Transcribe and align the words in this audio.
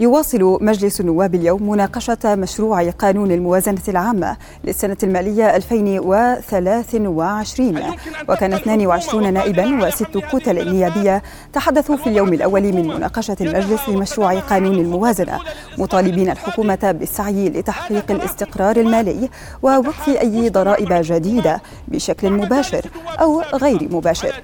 يواصل 0.00 0.58
مجلس 0.60 1.00
النواب 1.00 1.34
اليوم 1.34 1.70
مناقشة 1.70 2.18
مشروع 2.24 2.90
قانون 2.90 3.32
الموازنة 3.32 3.80
العامة 3.88 4.36
للسنة 4.64 4.96
المالية 5.02 5.56
2023 5.56 7.82
وكان 8.28 8.52
22 8.52 9.32
نائبا 9.32 9.86
وست 9.86 10.18
كتل 10.18 10.72
نيابية 10.72 11.22
تحدثوا 11.52 11.96
في 11.96 12.06
اليوم 12.06 12.32
الأول 12.32 12.62
من 12.62 12.88
مناقشة 12.88 13.36
المجلس 13.40 13.88
لمشروع 13.88 14.38
قانون 14.38 14.74
الموازنة 14.74 15.38
مطالبين 15.78 16.30
الحكومة 16.30 16.96
بالسعي 16.98 17.48
لتحقيق 17.48 18.10
الاستقرار 18.10 18.76
المالي 18.76 19.28
ووقف 19.62 20.08
أي 20.08 20.48
ضرائب 20.48 20.88
جديدة 20.92 21.62
بشكل 21.88 22.30
مباشر 22.32 22.86
أو 23.20 23.40
غير 23.40 23.88
مباشر. 23.90 24.34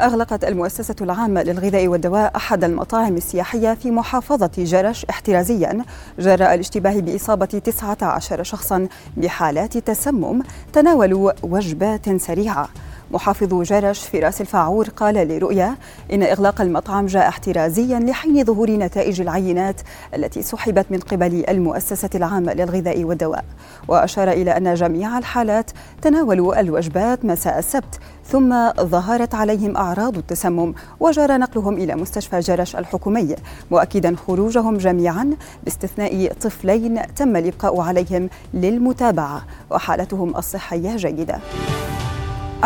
أغلقت 0.00 0.44
المؤسسة 0.44 0.94
العامة 1.00 1.42
للغذاء 1.42 1.88
والدواء 1.88 2.36
أحد 2.36 2.64
المطاعم 2.64 3.16
السياحية 3.16 3.74
في 3.74 3.90
محافظة 3.90 4.50
جرش 4.58 5.04
احترازيا. 5.04 5.84
جراء 6.18 6.54
الاشتباه 6.54 7.00
بإصابة 7.00 7.46
19 7.46 8.42
شخصا 8.42 8.88
بحالات 9.16 9.78
تسمم 9.78 10.42
تناولوا 10.72 11.32
وجبات 11.42 12.20
سريعة. 12.20 12.68
محافظ 13.10 13.62
جرش 13.62 14.00
فراس 14.00 14.40
الفاعور 14.40 14.88
قال 14.88 15.28
لرؤيا 15.28 15.76
إن 16.12 16.22
إغلاق 16.22 16.60
المطعم 16.60 17.06
جاء 17.06 17.28
احترازيا 17.28 17.98
لحين 17.98 18.44
ظهور 18.44 18.70
نتائج 18.70 19.20
العينات 19.20 19.80
التي 20.14 20.42
سحبت 20.42 20.86
من 20.90 20.98
قبل 20.98 21.44
المؤسسة 21.48 22.10
العامة 22.14 22.54
للغذاء 22.54 23.04
والدواء. 23.04 23.44
وأشار 23.88 24.30
إلى 24.30 24.56
أن 24.56 24.74
جميع 24.74 25.18
الحالات 25.18 25.70
تناولوا 26.02 26.60
الوجبات 26.60 27.24
مساء 27.24 27.58
السبت 27.58 27.98
ثم 28.24 28.72
ظهرت 28.72 29.34
عليهم 29.34 29.76
أعراض 29.76 30.16
التسمم 30.16 30.74
وجرى 31.00 31.36
نقلهم 31.36 31.74
إلى 31.74 31.94
مستشفى 31.94 32.40
جرش 32.40 32.76
الحكومي. 32.76 33.36
مؤكدا 33.70 34.16
خروجهم 34.26 34.76
جميعا 34.76 35.30
باستثناء 35.64 36.32
طفلين 36.32 37.14
تم 37.16 37.36
الإبقاء 37.36 37.80
عليهم 37.80 38.28
للمتابعة 38.54 39.42
وحالتهم 39.70 40.36
الصحية 40.36 40.96
جيدة. 40.96 41.38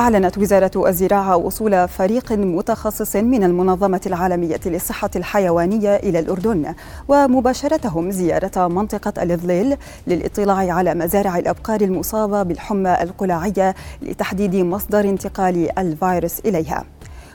أعلنت 0.00 0.38
وزارة 0.38 0.88
الزراعة 0.88 1.36
وصول 1.36 1.88
فريق 1.88 2.32
متخصص 2.32 3.16
من 3.16 3.44
المنظمة 3.44 4.00
العالمية 4.06 4.60
للصحة 4.66 5.10
الحيوانية 5.16 5.96
إلى 5.96 6.18
الأردن 6.18 6.74
ومباشرتهم 7.08 8.10
زيارة 8.10 8.68
منطقة 8.68 9.22
الإضليل 9.22 9.76
للاطلاع 10.06 10.72
على 10.72 10.94
مزارع 10.94 11.38
الأبقار 11.38 11.80
المصابة 11.80 12.42
بالحمى 12.42 13.02
القلاعية 13.02 13.74
لتحديد 14.02 14.56
مصدر 14.56 15.00
انتقال 15.00 15.78
الفيروس 15.78 16.40
إليها. 16.40 16.84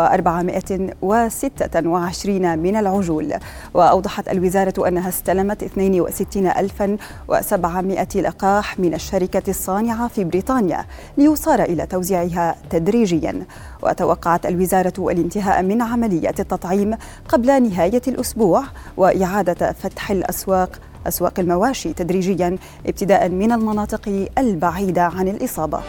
من 2.56 2.76
العجول. 2.76 3.34
وأوضحت 3.74 4.28
الوزارة 4.30 4.88
أنها 4.88 5.10
استلمت 5.10 5.64
62700 5.64 8.08
لقاح 8.16 8.80
من 8.80 8.94
الشركة 8.94 9.50
الصانعة 9.50 9.85
الصانعة 9.86 10.08
في 10.08 10.24
بريطانيا 10.24 10.86
ليصار 11.18 11.62
إلى 11.64 11.86
توزيعها 11.86 12.56
تدريجيا. 12.70 13.46
وتوقعت 13.84 14.46
الوزارة 14.46 14.94
الانتهاء 15.00 15.64
من 15.64 15.82
عملية 15.82 16.30
التطعيم 16.40 16.98
قبل 17.30 17.64
نهاية 17.64 18.02
الأسبوع 18.08 18.64
وإعادة 18.98 19.72
فتح 19.72 20.12
الأسواق 20.12 20.70
أسواق 21.08 21.40
المواشي 21.40 21.94
تدريجيا 21.94 22.58
ابتداء 22.86 23.30
من 23.30 23.52
المناطق 23.52 24.28
البعيدة 24.38 25.02
عن 25.02 25.28
الإصابة. 25.28 25.80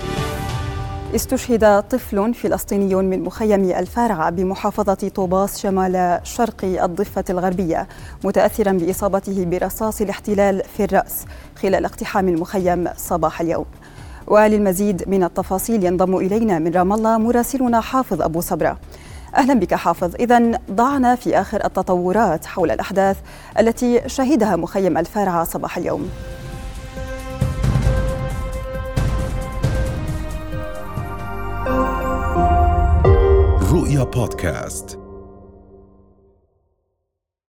استشهد 1.14 1.82
طفل 1.82 2.34
فلسطيني 2.34 2.94
من 2.94 3.22
مخيم 3.22 3.64
الفارعة 3.64 4.30
بمحافظة 4.30 5.10
طوباس 5.14 5.58
شمال 5.58 6.20
شرق 6.22 6.64
الضفة 6.64 7.24
الغربية 7.30 7.88
متأثرا 8.24 8.72
بإصابته 8.72 9.44
برصاص 9.44 10.00
الاحتلال 10.00 10.62
في 10.76 10.84
الرأس 10.84 11.24
خلال 11.62 11.84
اقتحام 11.84 12.28
المخيم 12.28 12.88
صباح 12.96 13.40
اليوم. 13.40 13.64
وللمزيد 14.26 15.08
من 15.08 15.24
التفاصيل 15.24 15.84
ينضم 15.84 16.16
إلينا 16.16 16.58
من 16.58 16.72
رام 16.72 16.92
الله 16.92 17.18
مراسلنا 17.18 17.80
حافظ 17.80 18.22
أبو 18.22 18.40
صبرة. 18.40 18.78
أهلا 19.36 19.54
بك 19.54 19.74
حافظ. 19.74 20.14
إذا 20.14 20.60
ضعنا 20.70 21.14
في 21.14 21.40
آخر 21.40 21.64
التطورات 21.64 22.46
حول 22.46 22.70
الأحداث 22.70 23.16
التي 23.58 24.08
شهدها 24.08 24.56
مخيم 24.56 24.98
الفارعة 24.98 25.44
صباح 25.44 25.76
اليوم. 25.76 26.10
رؤيا 33.72 34.04
بودكاست. 34.04 35.05